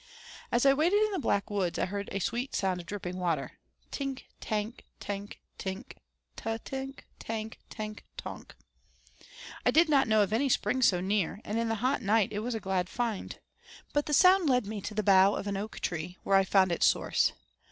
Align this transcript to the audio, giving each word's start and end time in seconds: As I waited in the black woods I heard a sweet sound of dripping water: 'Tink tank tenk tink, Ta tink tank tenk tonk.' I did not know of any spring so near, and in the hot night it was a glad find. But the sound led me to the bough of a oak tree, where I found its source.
As 0.51 0.65
I 0.65 0.73
waited 0.73 0.99
in 1.03 1.11
the 1.11 1.19
black 1.19 1.51
woods 1.51 1.77
I 1.77 1.85
heard 1.85 2.09
a 2.11 2.17
sweet 2.17 2.55
sound 2.55 2.79
of 2.79 2.87
dripping 2.87 3.19
water: 3.19 3.59
'Tink 3.91 4.23
tank 4.39 4.83
tenk 4.99 5.41
tink, 5.59 5.97
Ta 6.35 6.57
tink 6.57 7.01
tank 7.19 7.59
tenk 7.69 8.03
tonk.' 8.17 8.55
I 9.63 9.69
did 9.69 9.89
not 9.89 10.07
know 10.07 10.23
of 10.23 10.33
any 10.33 10.49
spring 10.49 10.81
so 10.81 11.01
near, 11.01 11.39
and 11.45 11.59
in 11.59 11.69
the 11.69 11.75
hot 11.85 12.01
night 12.01 12.31
it 12.33 12.39
was 12.39 12.55
a 12.55 12.59
glad 12.59 12.89
find. 12.89 13.37
But 13.93 14.07
the 14.07 14.13
sound 14.15 14.49
led 14.49 14.65
me 14.65 14.81
to 14.81 14.95
the 14.95 15.03
bough 15.03 15.35
of 15.35 15.45
a 15.45 15.55
oak 15.55 15.79
tree, 15.81 16.17
where 16.23 16.35
I 16.35 16.45
found 16.45 16.71
its 16.71 16.87
source. 16.87 17.33